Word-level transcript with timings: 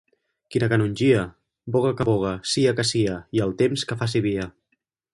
Quina 0.53 0.69
canongia! 0.71 1.25
Voga 1.77 1.93
que 1.99 2.09
voga, 2.11 2.33
cia 2.55 2.75
que 2.81 2.89
cia, 2.95 3.21
i 3.39 3.47
el 3.49 3.57
temps 3.63 3.89
que 3.93 4.03
faci 4.05 4.27
via. 4.31 4.53